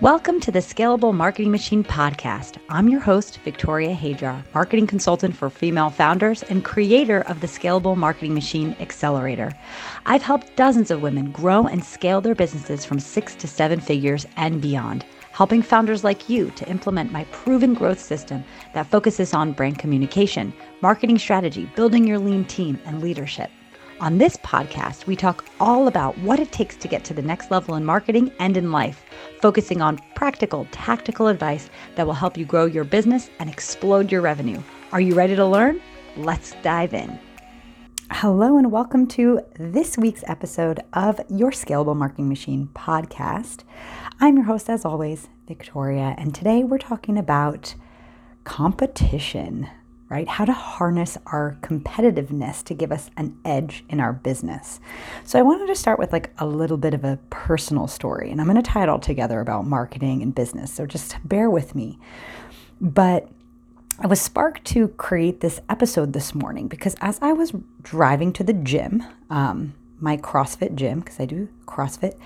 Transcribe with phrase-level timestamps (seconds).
[0.00, 2.58] Welcome to the Scalable Marketing Machine podcast.
[2.68, 7.96] I'm your host, Victoria Hajar, marketing consultant for female founders and creator of the Scalable
[7.96, 9.52] Marketing Machine Accelerator.
[10.06, 14.24] I've helped dozens of women grow and scale their businesses from six to seven figures
[14.36, 18.44] and beyond, helping founders like you to implement my proven growth system
[18.74, 23.50] that focuses on brand communication, marketing strategy, building your lean team, and leadership.
[24.00, 27.50] On this podcast, we talk all about what it takes to get to the next
[27.50, 29.04] level in marketing and in life,
[29.42, 34.20] focusing on practical, tactical advice that will help you grow your business and explode your
[34.20, 34.62] revenue.
[34.92, 35.80] Are you ready to learn?
[36.16, 37.18] Let's dive in.
[38.12, 43.64] Hello, and welcome to this week's episode of your Scalable Marketing Machine podcast.
[44.20, 47.74] I'm your host, as always, Victoria, and today we're talking about
[48.44, 49.68] competition
[50.08, 50.26] right?
[50.26, 54.80] How to harness our competitiveness to give us an edge in our business.
[55.24, 58.40] So I wanted to start with like a little bit of a personal story, and
[58.40, 60.72] I'm going to tie it all together about marketing and business.
[60.72, 61.98] So just bear with me.
[62.80, 63.28] But
[64.00, 68.44] I was sparked to create this episode this morning because as I was driving to
[68.44, 72.16] the gym, um, my CrossFit gym, because I do CrossFit,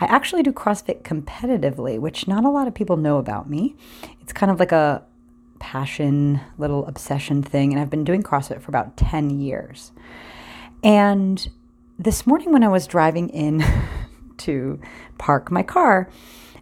[0.00, 3.76] I actually do CrossFit competitively, which not a lot of people know about me.
[4.20, 5.04] It's kind of like a
[5.60, 7.72] passion, little obsession thing.
[7.72, 9.92] And I've been doing CrossFit for about 10 years.
[10.82, 11.48] And
[11.98, 13.62] this morning, when I was driving in
[14.38, 14.80] to
[15.18, 16.10] park my car,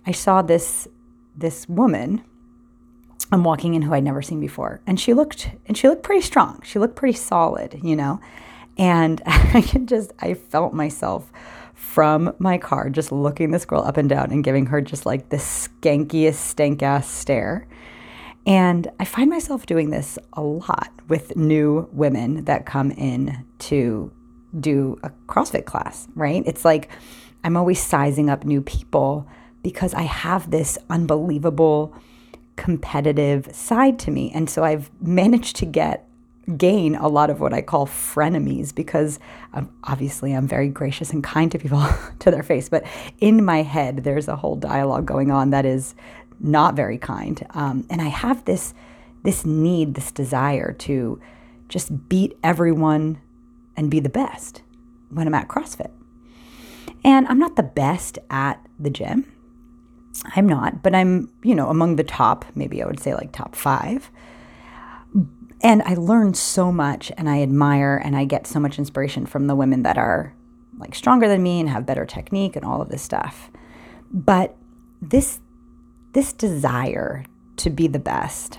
[0.06, 0.86] I saw this
[1.36, 2.24] this woman
[3.30, 4.80] I'm walking in who I'd never seen before.
[4.86, 6.60] And she looked and she looked pretty strong.
[6.64, 8.20] She looked pretty solid, you know.
[8.77, 11.30] And I can just I felt myself
[11.74, 15.28] from my car just looking this girl up and down and giving her just like
[15.28, 17.66] the skankiest stank ass stare.
[18.47, 24.12] And I find myself doing this a lot with new women that come in to
[24.58, 26.42] do a CrossFit class, right?
[26.47, 26.89] It's like
[27.45, 29.28] I'm always sizing up new people
[29.62, 31.95] because I have this unbelievable
[32.56, 34.33] competitive side to me.
[34.34, 36.08] And so I've managed to get
[36.56, 39.18] gain a lot of what I call frenemies because
[39.85, 41.86] obviously I'm very gracious and kind to people
[42.20, 42.85] to their face, but
[43.20, 45.95] in my head there's a whole dialogue going on that is
[46.40, 47.46] not very kind.
[47.50, 48.74] Um, and I have this
[49.24, 51.20] this need, this desire to
[51.68, 53.20] just beat everyone
[53.76, 54.62] and be the best
[55.10, 55.90] when I'm at CrossFit.
[57.04, 59.30] And I'm not the best at the gym.
[60.34, 63.55] I'm not, but I'm, you know, among the top, maybe I would say like top
[63.55, 64.10] five.
[65.60, 69.46] And I learn so much and I admire and I get so much inspiration from
[69.46, 70.34] the women that are
[70.78, 73.50] like stronger than me and have better technique and all of this stuff.
[74.12, 74.56] But
[75.02, 75.40] this
[76.13, 77.24] this desire
[77.57, 78.58] to be the best,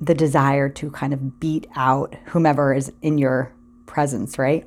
[0.00, 3.52] the desire to kind of beat out whomever is in your
[3.86, 4.66] presence, right?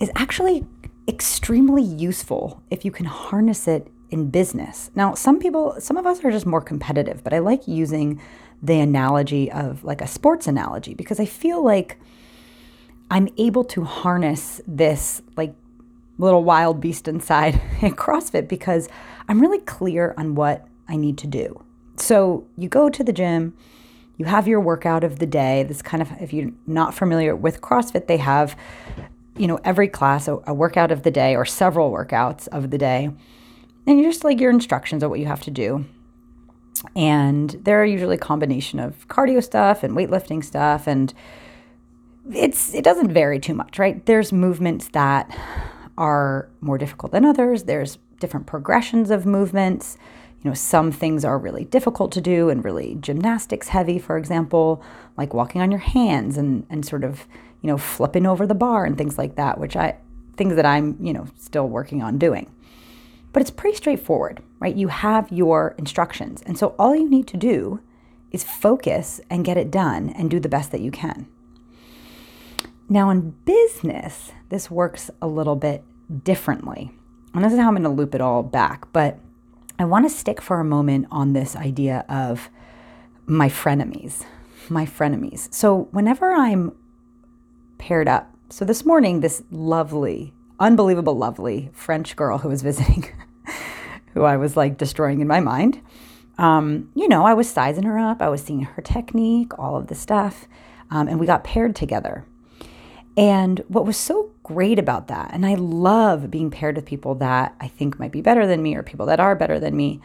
[0.00, 0.66] Is actually
[1.08, 4.90] extremely useful if you can harness it in business.
[4.94, 8.20] Now, some people, some of us are just more competitive, but I like using
[8.62, 11.98] the analogy of like a sports analogy because I feel like
[13.10, 15.54] I'm able to harness this like
[16.18, 18.88] little wild beast inside at CrossFit because
[19.28, 21.64] I'm really clear on what I need to do.
[21.96, 23.56] So you go to the gym,
[24.16, 25.62] you have your workout of the day.
[25.62, 28.56] This kind of, if you're not familiar with CrossFit, they have,
[29.36, 32.78] you know, every class a, a workout of the day or several workouts of the
[32.78, 33.10] day.
[33.86, 35.84] And you just like your instructions of what you have to do.
[36.94, 40.86] And they're usually a combination of cardio stuff and weightlifting stuff.
[40.86, 41.12] And
[42.32, 44.04] it's it doesn't vary too much, right?
[44.06, 45.30] There's movements that
[45.96, 47.64] are more difficult than others.
[47.64, 49.96] There's different progressions of movements
[50.42, 54.82] you know, some things are really difficult to do and really gymnastics heavy, for example,
[55.16, 57.26] like walking on your hands and, and sort of,
[57.62, 59.96] you know, flipping over the bar and things like that, which I,
[60.36, 62.50] things that I'm, you know, still working on doing.
[63.32, 64.74] But it's pretty straightforward, right?
[64.74, 66.42] You have your instructions.
[66.42, 67.80] And so all you need to do
[68.30, 71.26] is focus and get it done and do the best that you can.
[72.88, 75.82] Now, in business, this works a little bit
[76.24, 76.92] differently.
[77.34, 78.90] And this is how I'm going to loop it all back.
[78.92, 79.18] But
[79.78, 82.48] I want to stick for a moment on this idea of
[83.26, 84.24] my frenemies.
[84.68, 85.52] My frenemies.
[85.52, 86.72] So, whenever I'm
[87.78, 93.04] paired up, so this morning, this lovely, unbelievable, lovely French girl who was visiting,
[94.14, 95.82] who I was like destroying in my mind,
[96.38, 99.88] um, you know, I was sizing her up, I was seeing her technique, all of
[99.88, 100.46] the stuff,
[100.90, 102.24] um, and we got paired together.
[103.16, 107.54] And what was so great about that, and I love being paired with people that
[107.60, 110.00] I think might be better than me or people that are better than me,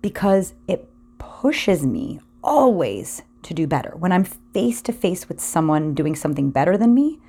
[0.00, 0.88] because it
[1.18, 3.94] pushes me always to do better.
[3.96, 7.20] When I'm face to face with someone doing something better than me,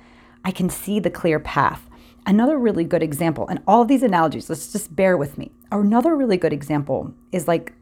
[0.44, 1.90] I can see the clear path.
[2.26, 5.52] Another really good example, and all these analogies, let's just bear with me.
[5.70, 7.74] Another really good example is like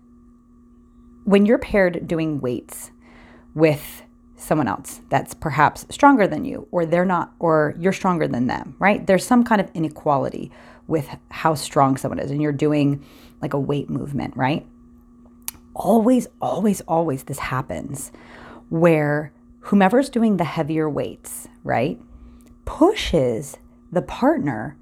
[1.24, 2.90] when you're paired doing weights
[3.54, 4.02] with
[4.36, 8.76] someone else that's perhaps stronger than you, or they're not, or you're stronger than them,
[8.78, 9.06] right?
[9.06, 10.52] There's some kind of inequality
[10.86, 13.04] with how strong someone is, and you're doing
[13.42, 14.66] like a weight movement, right?
[15.74, 18.12] Always, always, always this happens
[18.68, 22.00] where whomever's doing the heavier weights, right,
[22.64, 23.56] pushes
[23.90, 24.76] the partner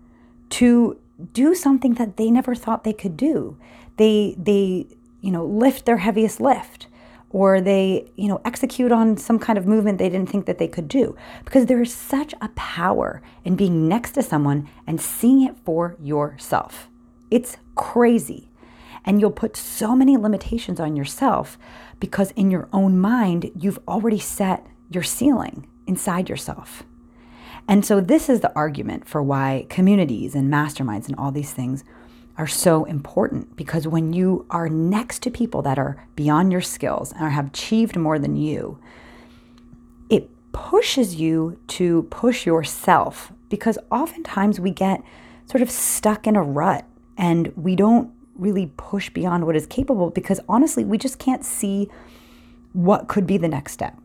[0.51, 0.99] to
[1.33, 3.57] do something that they never thought they could do.
[3.97, 4.87] They they
[5.21, 6.89] you know lift their heaviest lift
[7.35, 10.69] or they you know execute on some kind of movement they didn't think that they
[10.69, 15.43] could do because there is such a power in being next to someone and seeing
[15.43, 16.89] it for yourself.
[17.31, 18.51] It's crazy.
[19.05, 21.59] And you'll put so many limitations on yourself
[21.99, 26.85] because in your own mind you've already set your ceiling inside yourself.
[27.67, 31.83] And so, this is the argument for why communities and masterminds and all these things
[32.37, 37.13] are so important because when you are next to people that are beyond your skills
[37.13, 38.79] and have achieved more than you,
[40.11, 45.03] it pushes you to push yourself because oftentimes we get
[45.47, 46.85] sort of stuck in a rut
[47.17, 51.89] and we don't really push beyond what is capable because honestly, we just can't see
[52.73, 53.97] what could be the next step.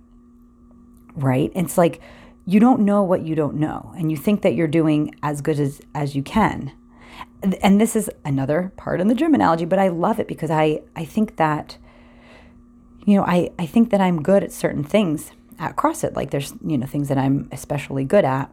[1.15, 1.51] Right?
[1.55, 1.99] It's like
[2.45, 5.59] you don't know what you don't know and you think that you're doing as good
[5.59, 6.71] as as you can
[7.41, 10.81] and this is another part in the gym analogy but i love it because i
[10.95, 11.77] i think that
[13.05, 16.53] you know i i think that i'm good at certain things at crossfit like there's
[16.65, 18.51] you know things that i'm especially good at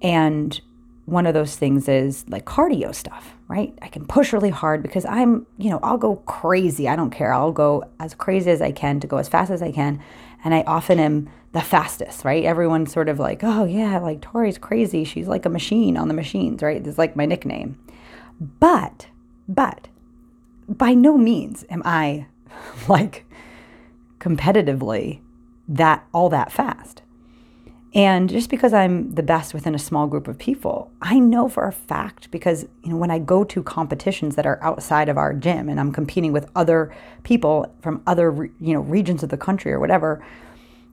[0.00, 0.60] and
[1.04, 5.04] one of those things is like cardio stuff right i can push really hard because
[5.04, 8.72] i'm you know i'll go crazy i don't care i'll go as crazy as i
[8.72, 10.00] can to go as fast as i can
[10.44, 12.44] and i often am the fastest, right?
[12.44, 15.04] Everyone's sort of like, oh yeah, like Tori's crazy.
[15.04, 16.84] She's like a machine on the machines, right?
[16.84, 17.78] It's like my nickname.
[18.40, 19.08] But,
[19.48, 19.88] but,
[20.68, 22.26] by no means am I
[22.88, 23.24] like
[24.18, 25.20] competitively
[25.68, 27.02] that all that fast.
[27.94, 31.66] And just because I'm the best within a small group of people, I know for
[31.66, 35.34] a fact because you know when I go to competitions that are outside of our
[35.34, 39.72] gym and I'm competing with other people from other you know regions of the country
[39.72, 40.24] or whatever,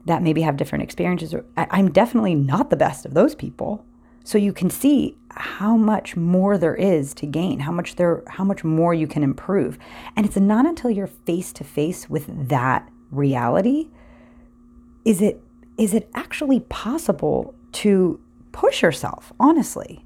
[0.04, 1.34] that maybe have different experiences.
[1.56, 3.84] I'm definitely not the best of those people.
[4.24, 8.44] So you can see how much more there is to gain, how much there how
[8.44, 9.78] much more you can improve.
[10.16, 13.88] And it's not until you're face to face with that reality
[15.04, 15.42] is it
[15.78, 18.20] is it actually possible to
[18.52, 20.04] push yourself, honestly.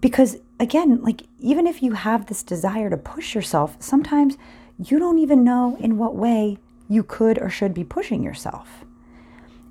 [0.00, 4.38] Because again, like even if you have this desire to push yourself, sometimes
[4.78, 6.58] you don't even know in what way
[6.88, 8.84] you could or should be pushing yourself.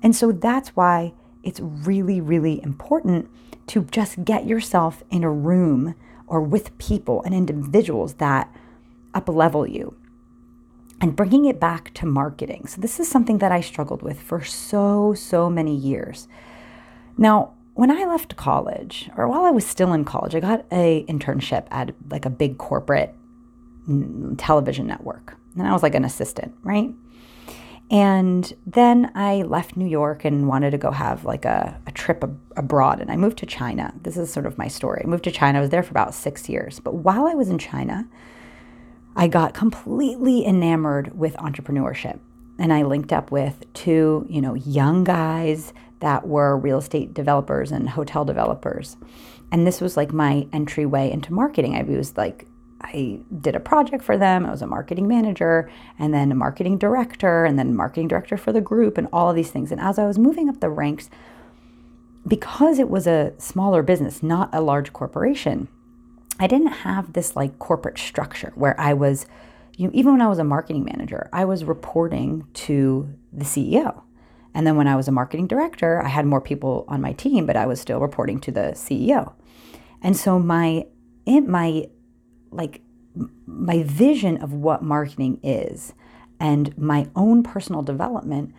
[0.02, 1.14] And so that's why
[1.44, 3.28] it's really, really important
[3.68, 5.94] to just get yourself in a room
[6.26, 8.54] or with people and individuals that
[9.14, 9.96] up level you.
[11.00, 12.66] And bringing it back to marketing.
[12.66, 16.28] So, this is something that I struggled with for so, so many years.
[17.18, 21.04] Now, when I left college, or while I was still in college, I got a
[21.08, 23.14] internship at like a big corporate
[24.38, 25.36] television network.
[25.56, 26.90] And I was like an assistant, right?
[27.90, 32.24] And then I left New York and wanted to go have like a, a trip
[32.24, 33.00] ab- abroad.
[33.00, 33.92] And I moved to China.
[34.02, 35.02] This is sort of my story.
[35.04, 35.58] I moved to China.
[35.58, 36.80] I was there for about six years.
[36.80, 38.08] But while I was in China,
[39.16, 42.18] I got completely enamored with entrepreneurship.
[42.58, 47.70] And I linked up with two, you know, young guys that were real estate developers
[47.70, 48.96] and hotel developers.
[49.52, 51.76] And this was like my entryway into marketing.
[51.76, 52.46] I was like
[52.84, 54.44] I did a project for them.
[54.44, 58.52] I was a marketing manager and then a marketing director and then marketing director for
[58.52, 59.72] the group and all of these things.
[59.72, 61.08] And as I was moving up the ranks,
[62.26, 65.68] because it was a smaller business, not a large corporation,
[66.38, 69.26] I didn't have this like corporate structure where I was,
[69.76, 74.02] you know, even when I was a marketing manager, I was reporting to the CEO.
[74.54, 77.46] And then when I was a marketing director, I had more people on my team,
[77.46, 79.32] but I was still reporting to the CEO.
[80.02, 80.86] And so my
[81.26, 81.88] my
[82.54, 82.80] like
[83.46, 85.92] my vision of what marketing is
[86.40, 88.54] and my own personal development,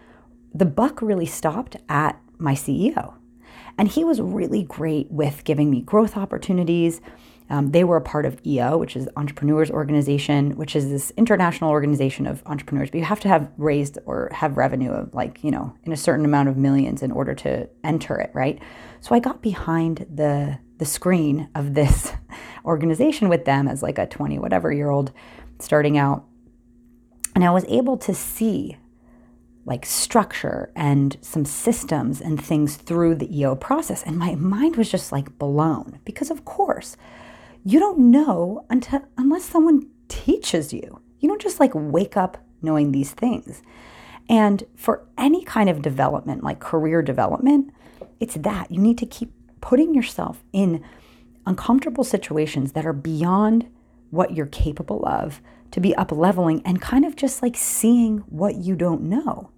[0.54, 3.14] the buck really stopped at my CEO.
[3.78, 7.02] And he was really great with giving me growth opportunities.
[7.50, 11.70] Um, they were a part of EO, which is Entrepreneurs Organization, which is this international
[11.70, 12.90] organization of entrepreneurs.
[12.90, 15.98] But you have to have raised or have revenue of like, you know, in a
[15.98, 18.60] certain amount of millions in order to enter it, right?
[19.02, 22.12] So I got behind the the screen of this
[22.66, 25.12] organization with them as like a 20 whatever year old
[25.60, 26.26] starting out.
[27.34, 28.78] And I was able to see
[29.66, 34.04] like structure and some systems and things through the EO process.
[34.04, 36.98] And my mind was just like blown because, of course,
[37.64, 41.02] you don't know until unless someone teaches you.
[41.20, 43.64] You don't just like wake up knowing these things.
[44.30, 47.74] And for any kind of development, like career development,
[48.20, 49.32] it's that you need to keep
[49.62, 50.84] putting yourself in
[51.46, 53.68] uncomfortable situations that are beyond
[54.10, 58.56] what you're capable of to be up leveling and kind of just like seeing what
[58.56, 59.52] you don't know.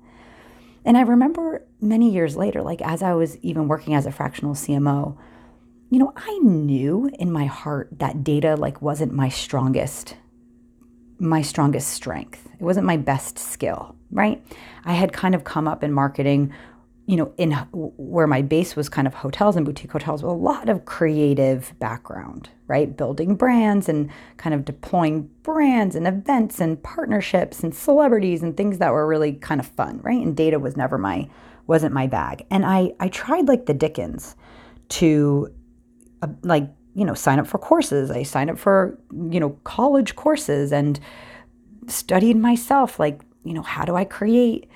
[0.84, 4.53] And I remember many years later, like as I was even working as a fractional
[4.53, 5.17] CMO,
[5.89, 10.15] you know, I knew in my heart that data like wasn't my strongest
[11.20, 12.48] my strongest strength.
[12.60, 14.44] It wasn't my best skill, right?
[14.86, 16.53] I had kind of come up in marketing
[17.07, 20.35] you know, in where my base was kind of hotels and boutique hotels with a
[20.35, 22.97] lot of creative background, right?
[22.97, 28.79] Building brands and kind of deploying brands and events and partnerships and celebrities and things
[28.79, 30.19] that were really kind of fun, right?
[30.19, 31.29] And data was never my
[31.65, 32.45] wasn't my bag.
[32.51, 34.35] And I I tried like the Dickens
[34.89, 35.53] to
[36.21, 38.11] uh, like, you know, sign up for courses.
[38.11, 38.99] I signed up for,
[39.29, 40.99] you know, college courses and
[41.87, 44.69] studied myself like, you know, how do I create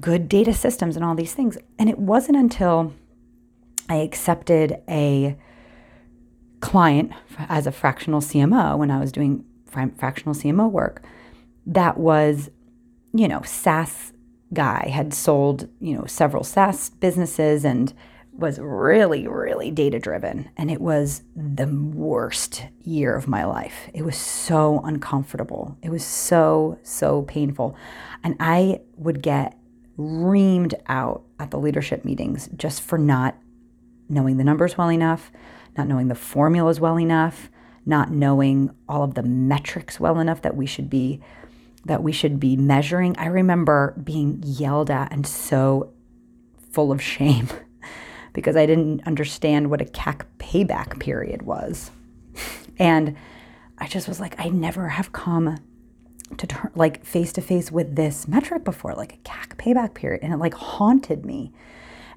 [0.00, 1.58] good data systems and all these things.
[1.78, 2.92] And it wasn't until
[3.88, 5.36] I accepted a
[6.60, 7.12] client
[7.48, 9.44] as a fractional CMO when I was doing
[9.96, 11.02] fractional CMO work
[11.66, 12.50] that was,
[13.12, 14.12] you know, SaaS
[14.52, 17.92] guy had sold, you know, several SaaS businesses and
[18.32, 20.50] was really, really data driven.
[20.56, 23.88] And it was the worst year of my life.
[23.92, 25.76] It was so uncomfortable.
[25.82, 27.74] It was so, so painful.
[28.22, 29.55] And I would get
[29.98, 33.36] reamed out at the leadership meetings just for not
[34.08, 35.32] knowing the numbers well enough,
[35.76, 37.50] not knowing the formulas well enough,
[37.84, 41.20] not knowing all of the metrics well enough that we should be
[41.84, 43.16] that we should be measuring.
[43.16, 45.92] I remember being yelled at and so
[46.72, 47.48] full of shame
[48.32, 51.92] because I didn't understand what a CAC payback period was.
[52.78, 53.16] And
[53.78, 55.58] I just was like, I never have come
[56.38, 60.22] to turn like face to face with this metric before, like a CAC payback period,
[60.22, 61.52] and it like haunted me.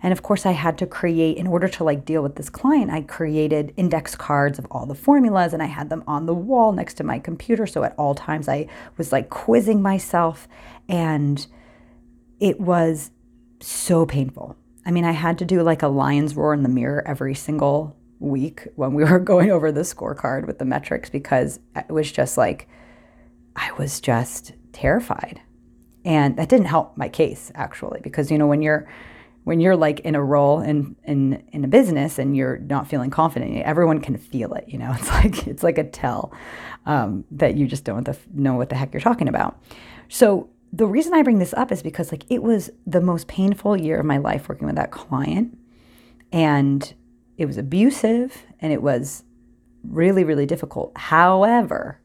[0.02, 2.90] And of course, I had to create, in order to like deal with this client,
[2.90, 6.72] I created index cards of all the formulas and I had them on the wall
[6.72, 7.68] next to my computer.
[7.68, 10.48] So at all times, I was like quizzing myself.
[10.88, 11.46] And
[12.40, 13.12] it was
[13.60, 14.56] so painful.
[14.86, 17.98] I mean, I had to do like a lion's roar in the mirror every single
[18.20, 22.38] week when we were going over the scorecard with the metrics because it was just
[22.38, 22.70] like,
[23.56, 25.42] I was just terrified.
[26.06, 28.88] And that didn't help my case actually, because you know, when you're
[29.44, 33.10] when you're like in a role in in in a business and you're not feeling
[33.10, 34.66] confident, everyone can feel it.
[34.68, 36.34] You know, it's like it's like a tell
[36.86, 39.62] um, that you just don't know what the heck you're talking about.
[40.08, 43.76] So the reason I bring this up is because like it was the most painful
[43.76, 45.58] year of my life working with that client,
[46.32, 46.94] and
[47.38, 49.24] it was abusive and it was
[49.84, 50.92] really really difficult.
[50.96, 52.00] However,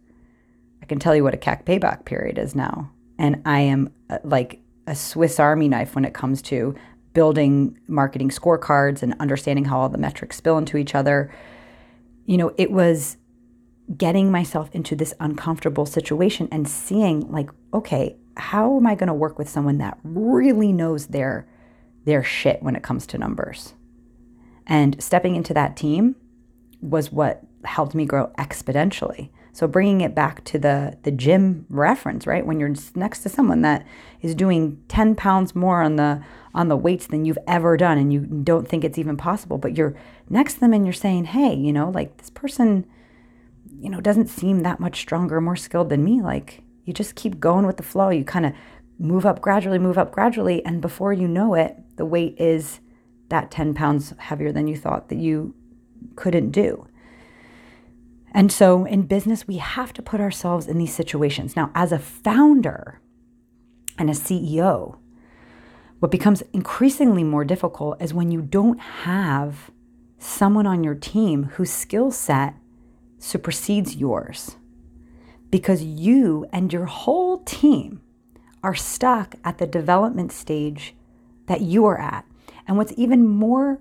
[0.84, 2.90] I can tell you what a CAC payback period is now.
[3.18, 6.74] And I am uh, like a Swiss Army knife when it comes to
[7.14, 11.34] building marketing scorecards and understanding how all the metrics spill into each other.
[12.26, 13.16] You know, it was
[13.96, 19.14] getting myself into this uncomfortable situation and seeing like, okay, how am I going to
[19.14, 21.48] work with someone that really knows their
[22.04, 23.72] their shit when it comes to numbers?
[24.66, 26.16] And stepping into that team
[26.82, 29.30] was what helped me grow exponentially.
[29.54, 32.44] So bringing it back to the the gym reference, right?
[32.44, 33.87] When you're next to someone that
[34.20, 36.23] is doing 10 pounds more on the
[36.54, 39.76] on the weights than you've ever done and you don't think it's even possible, but
[39.76, 39.94] you're
[40.28, 42.84] next to them and you're saying, "Hey, you know, like this person
[43.80, 47.38] you know, doesn't seem that much stronger, more skilled than me." Like you just keep
[47.38, 48.11] going with the flow.
[48.11, 48.52] You kind of
[48.99, 52.80] move up gradually, move up gradually, and before you know it, the weight is
[53.28, 55.54] that 10 pounds heavier than you thought that you
[56.16, 56.88] couldn't do.
[58.34, 61.54] And so in business, we have to put ourselves in these situations.
[61.54, 63.00] Now, as a founder
[63.96, 64.98] and a CEO,
[66.00, 69.70] what becomes increasingly more difficult is when you don't have
[70.18, 72.54] someone on your team whose skill set
[73.18, 74.56] supersedes yours
[75.50, 78.02] because you and your whole team
[78.64, 80.94] are stuck at the development stage
[81.46, 82.26] that you are at.
[82.66, 83.80] And what's even more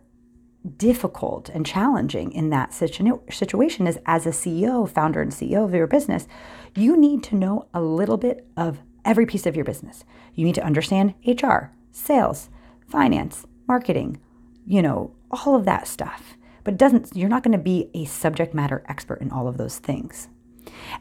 [0.77, 5.73] difficult and challenging in that situ- situation is as a CEO, founder and CEO of
[5.73, 6.27] your business,
[6.75, 10.03] you need to know a little bit of every piece of your business.
[10.33, 12.49] You need to understand HR, sales,
[12.87, 14.19] finance, marketing,
[14.65, 16.37] you know, all of that stuff.
[16.63, 19.57] But it doesn't you're not going to be a subject matter expert in all of
[19.57, 20.29] those things.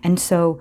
[0.03, 0.61] And so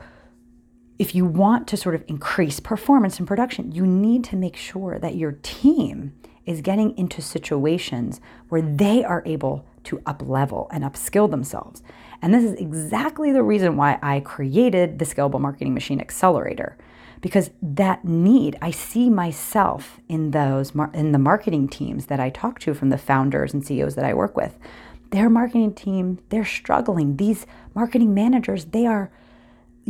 [1.01, 5.00] if you want to sort of increase performance in production, you need to make sure
[5.00, 6.13] that your team
[6.46, 11.81] is getting into situations where they are able to uplevel and upskill themselves.
[12.22, 16.77] And this is exactly the reason why I created the Scalable Marketing Machine Accelerator
[17.20, 22.60] because that need I see myself in those in the marketing teams that I talk
[22.60, 24.55] to from the founders and CEOs that I work with.
[25.10, 27.17] Their marketing team, they're struggling.
[27.17, 29.12] These marketing managers, they are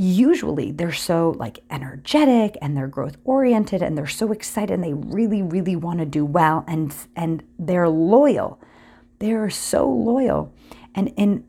[0.02, 4.94] usually they're so like energetic and they're growth oriented and they're so excited and they
[4.94, 8.60] really really want to do well and and they're loyal.
[9.20, 10.54] They're so loyal.
[10.96, 11.48] And in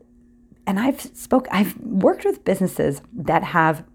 [0.67, 3.85] and I've spoke I've worked with businesses that have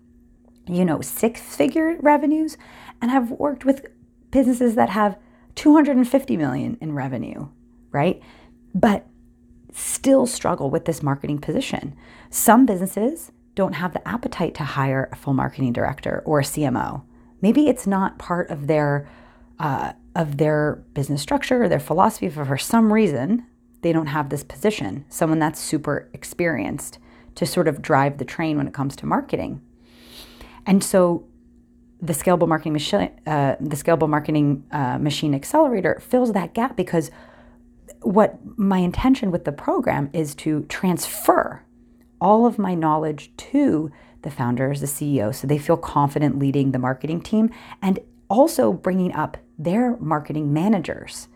[0.66, 2.56] you know six figure revenues
[3.00, 3.86] and I've worked with
[4.30, 5.16] businesses that have
[5.54, 7.48] 250 million in revenue
[7.90, 8.22] right?
[8.74, 9.06] But
[9.72, 11.96] still struggle with this marketing position.
[12.30, 17.02] Some businesses don't have the appetite to hire a full marketing director or a CMO.
[17.42, 19.10] Maybe it's not part of their
[19.58, 22.28] uh, of their business structure or their philosophy.
[22.28, 23.44] For, for some reason,
[23.82, 27.00] they don't have this position, someone that's super experienced
[27.34, 29.60] to sort of drive the train when it comes to marketing.
[30.64, 31.26] And so,
[32.00, 37.10] the scalable marketing machine, uh, the scalable marketing uh, machine accelerator fills that gap because
[38.02, 41.64] what my intention with the program is to transfer
[42.20, 43.90] all of my knowledge to
[44.22, 49.12] the founders, the CEO, so they feel confident leading the marketing team and also bringing
[49.14, 51.28] up their marketing managers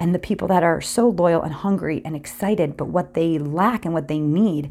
[0.00, 3.84] and the people that are so loyal and hungry and excited, but what they lack
[3.84, 4.70] and what they need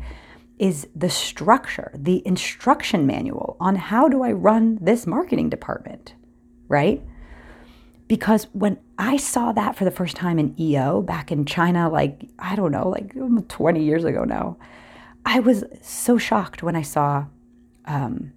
[0.59, 6.13] is the structure, the instruction manual on how do I run this marketing department,
[6.67, 7.01] right?
[8.07, 12.29] Because when I saw that for the first time in EO back in China, like,
[12.37, 13.13] I don't know, like
[13.47, 14.57] 20 years ago now,
[15.25, 17.25] I was so shocked when I saw
[17.85, 18.33] um,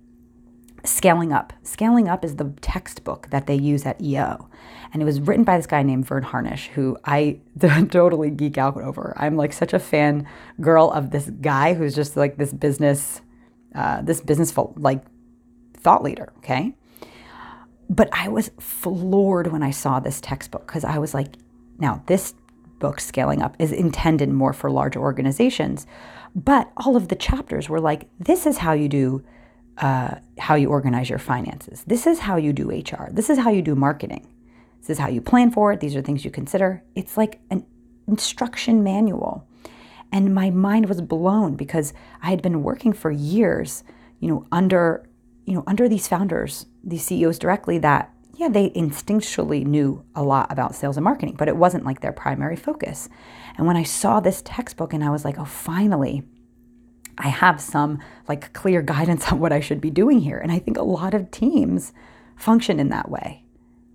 [0.85, 1.52] Scaling Up.
[1.62, 4.49] Scaling Up is the textbook that they use at EO.
[4.93, 7.40] And it was written by this guy named Verne Harnish, who I
[7.90, 9.14] totally geek out over.
[9.16, 10.28] I'm like such a fan
[10.61, 13.21] girl of this guy who's just like this business,
[13.75, 15.05] uh, this business like
[15.76, 16.33] thought leader.
[16.38, 16.75] Okay.
[17.88, 21.35] But I was floored when I saw this textbook because I was like,
[21.79, 22.35] now this
[22.79, 25.87] book, Scaling Up, is intended more for large organizations.
[26.37, 29.25] But all of the chapters were like, this is how you do,
[29.79, 31.83] uh, how you organize your finances.
[31.87, 33.09] This is how you do HR.
[33.11, 34.29] This is how you do marketing.
[34.81, 35.81] This is how you plan for it.
[35.81, 36.85] These are things you consider.
[36.94, 37.64] It's like an
[38.07, 39.49] instruction manual.
[40.12, 43.83] And my mind was blown because I had been working for years,
[44.20, 45.09] you know, under,
[45.46, 50.53] you know, under these founders, these CEOs directly that yeah, they instinctually knew a lot
[50.53, 53.09] about sales and marketing, but it wasn't like their primary focus.
[53.57, 56.22] And when I saw this textbook and I was like, oh, finally,
[57.16, 60.38] I have some like clear guidance on what I should be doing here.
[60.38, 61.92] And I think a lot of teams
[62.37, 63.44] function in that way,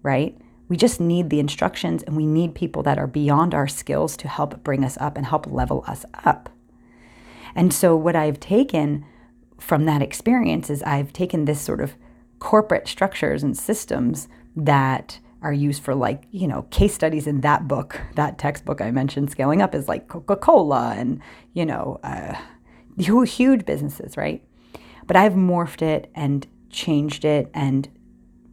[0.01, 0.35] right?
[0.67, 4.27] We just need the instructions and we need people that are beyond our skills to
[4.27, 6.49] help bring us up and help level us up.
[7.53, 9.05] And so, what I've taken
[9.59, 11.95] from that experience is I've taken this sort of
[12.41, 17.67] corporate structures and systems that are used for like you know case studies in that
[17.67, 21.21] book that textbook i mentioned scaling up is like coca-cola and
[21.53, 22.35] you know uh,
[22.97, 24.43] huge businesses right?
[25.05, 27.87] But i've morphed it and changed it and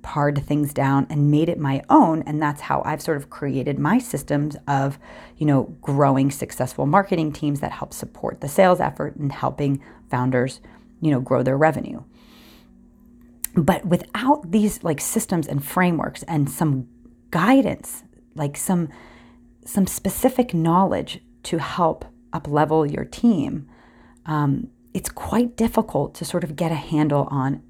[0.02, 3.78] pared things down and made it my own and that's how i've sort of created
[3.78, 4.98] my systems of
[5.38, 10.60] you know growing successful marketing teams that help support the sales effort and helping founders
[11.00, 12.02] you know grow their revenue
[13.54, 16.88] but without these like systems and frameworks and some
[17.30, 18.88] guidance, like some
[19.64, 23.68] some specific knowledge to help up level your team,
[24.26, 27.62] um, it's quite difficult to sort of get a handle on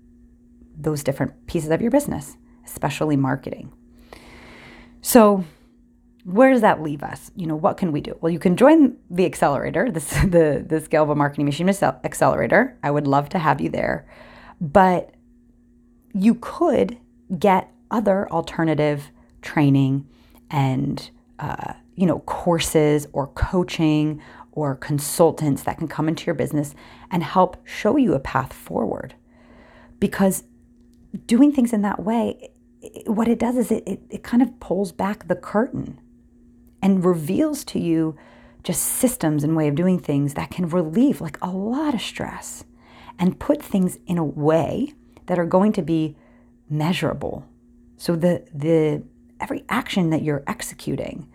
[0.76, 3.72] those different pieces of your business, especially marketing.
[5.00, 5.44] So,
[6.24, 7.30] where does that leave us?
[7.34, 8.16] You know, what can we do?
[8.20, 12.78] Well, you can join the accelerator, this the the Scalable Marketing Machine Accelerator.
[12.82, 14.06] I would love to have you there,
[14.60, 15.14] but
[16.14, 16.98] you could
[17.38, 19.10] get other alternative
[19.42, 20.06] training
[20.50, 24.20] and uh, you know courses or coaching
[24.52, 26.74] or consultants that can come into your business
[27.10, 29.14] and help show you a path forward.
[30.00, 30.44] Because
[31.26, 32.50] doing things in that way
[33.06, 36.00] what it does is it, it, it kind of pulls back the curtain
[36.80, 38.16] and reveals to you
[38.62, 42.64] just systems and way of doing things that can relieve like a lot of stress
[43.18, 44.92] and put things in a way
[45.28, 46.16] that are going to be
[46.68, 47.46] measurable.
[47.96, 49.02] So the the
[49.40, 51.28] every action that you're executing,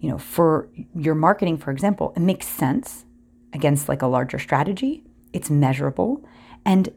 [0.00, 3.04] you know, for your marketing, for example, it makes sense
[3.52, 5.04] against like a larger strategy.
[5.32, 6.24] It's measurable.
[6.64, 6.88] And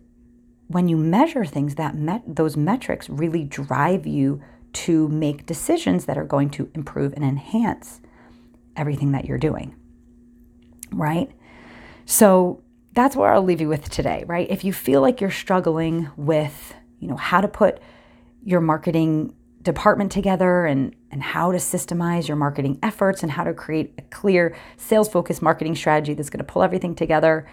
[0.68, 4.42] when you measure things, that met, those metrics really drive you
[4.74, 8.02] to make decisions that are going to improve and enhance
[8.76, 9.76] everything that you're doing.
[10.92, 11.32] Right?
[12.06, 12.62] So
[12.96, 14.50] that's where I'll leave you with today, right?
[14.50, 17.80] If you feel like you're struggling with, you know, how to put
[18.44, 23.54] your marketing department together and and how to systemize your marketing efforts and how to
[23.54, 27.48] create a clear sales focused marketing strategy that's going to pull everything together,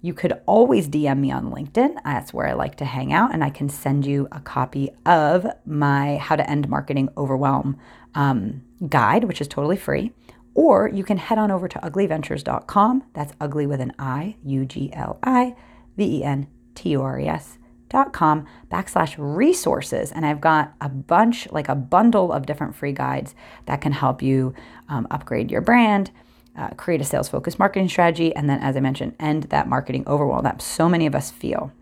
[0.00, 1.96] you could always DM me on LinkedIn.
[2.04, 5.46] That's where I like to hang out, and I can send you a copy of
[5.66, 7.76] my How to End Marketing Overwhelm
[8.14, 10.12] um, guide, which is totally free.
[10.58, 13.04] Or you can head on over to ugliventures.com.
[13.12, 15.54] That's ugly with an I, U G L I
[15.96, 17.58] V E N T U R E S.
[17.88, 22.92] Dot com backslash resources and i've got a bunch like a bundle of different free
[22.92, 24.52] guides that can help you
[24.90, 26.10] um, upgrade your brand
[26.58, 30.02] uh, create a sales focused marketing strategy, and then, as I mentioned, end that marketing
[30.08, 31.72] overwhelm that so many of us feel.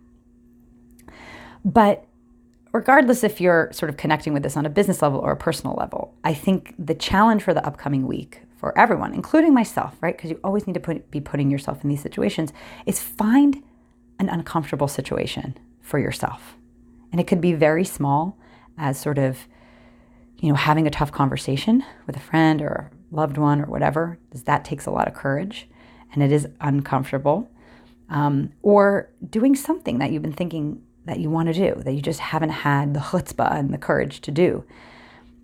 [1.64, 2.04] But
[2.72, 5.74] regardless if you're sort of connecting with this on a business level or a personal
[5.76, 10.16] level, I think the challenge for the upcoming week for everyone, including myself, right?
[10.16, 12.52] Because you always need to put, be putting yourself in these situations,
[12.86, 13.62] is find
[14.18, 16.56] an uncomfortable situation for yourself.
[17.12, 18.36] And it could be very small,
[18.78, 19.46] as sort of,
[20.38, 24.18] you know, having a tough conversation with a friend or a loved one or whatever,
[24.28, 25.68] because that takes a lot of courage
[26.12, 27.50] and it is uncomfortable.
[28.08, 32.02] Um, or doing something that you've been thinking that you want to do, that you
[32.02, 34.64] just haven't had the chutzpah and the courage to do.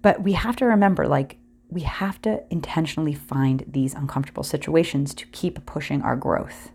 [0.01, 1.39] But we have to remember, like,
[1.73, 6.71] we have to intentionally find these uncomfortable situations to keep pushing our growth,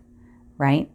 [0.56, 0.90] right?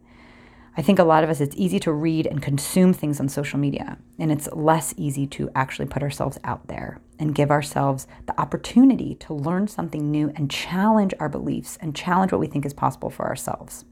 [0.76, 3.58] I think a lot of us, it's easy to read and consume things on social
[3.58, 8.38] media, and it's less easy to actually put ourselves out there and give ourselves the
[8.40, 12.74] opportunity to learn something new and challenge our beliefs and challenge what we think is
[12.74, 13.84] possible for ourselves.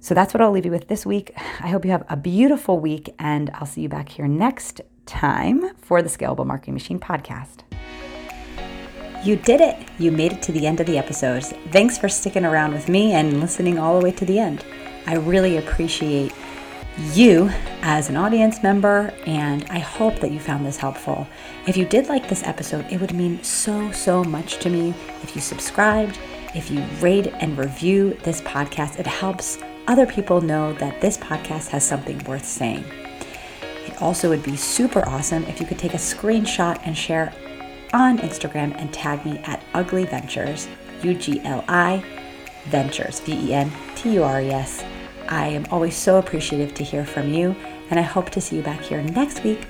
[0.00, 1.32] So that's what I'll leave you with this week.
[1.60, 5.74] I hope you have a beautiful week, and I'll see you back here next time
[5.78, 7.64] for the Scalable Marketing Machine podcast.
[9.22, 9.76] You did it!
[9.98, 11.44] You made it to the end of the episode.
[11.72, 14.64] Thanks for sticking around with me and listening all the way to the end.
[15.06, 16.32] I really appreciate
[17.12, 17.50] you
[17.82, 21.28] as an audience member, and I hope that you found this helpful.
[21.66, 25.34] If you did like this episode, it would mean so, so much to me if
[25.34, 26.18] you subscribed,
[26.54, 28.98] if you rate and review this podcast.
[28.98, 32.86] It helps other people know that this podcast has something worth saying.
[33.86, 37.34] It also would be super awesome if you could take a screenshot and share
[37.92, 40.68] on Instagram and tag me at Ugli Ventures,
[41.02, 42.04] U G L I
[42.66, 44.84] Ventures, V E N T U R E S.
[45.28, 47.54] I am always so appreciative to hear from you,
[47.90, 49.66] and I hope to see you back here next week